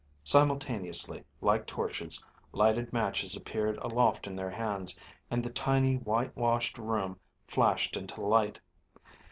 Simultaneously, 0.23 1.23
like 1.41 1.67
torches, 1.67 2.23
lighted 2.53 2.91
matches 2.91 3.35
appeared 3.35 3.77
aloft 3.83 4.25
in 4.25 4.35
their 4.35 4.49
hands, 4.49 4.99
and 5.29 5.43
the 5.43 5.53
tiny 5.53 5.97
whitewashed 5.97 6.79
room 6.79 7.19
flashed 7.45 7.95
into 7.95 8.19
light. 8.19 8.59